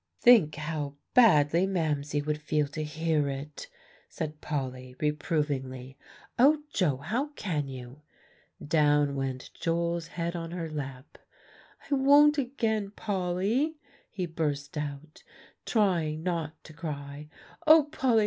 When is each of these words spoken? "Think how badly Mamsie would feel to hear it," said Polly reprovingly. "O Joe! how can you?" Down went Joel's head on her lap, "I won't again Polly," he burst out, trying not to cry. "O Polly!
"Think 0.19 0.55
how 0.55 0.95
badly 1.13 1.67
Mamsie 1.67 2.23
would 2.23 2.41
feel 2.41 2.67
to 2.69 2.83
hear 2.83 3.27
it," 3.29 3.67
said 4.09 4.41
Polly 4.41 4.95
reprovingly. 4.99 5.95
"O 6.39 6.63
Joe! 6.73 6.97
how 6.97 7.27
can 7.35 7.67
you?" 7.67 8.01
Down 8.67 9.13
went 9.15 9.51
Joel's 9.53 10.07
head 10.07 10.35
on 10.35 10.49
her 10.49 10.71
lap, 10.71 11.19
"I 11.83 11.93
won't 11.93 12.39
again 12.39 12.89
Polly," 12.95 13.77
he 14.09 14.25
burst 14.25 14.75
out, 14.75 15.21
trying 15.67 16.23
not 16.23 16.63
to 16.63 16.73
cry. 16.73 17.29
"O 17.67 17.83
Polly! 17.83 18.19